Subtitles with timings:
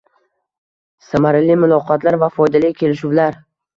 [1.09, 3.39] Samarali muloqotlar va foydali kelishuvlar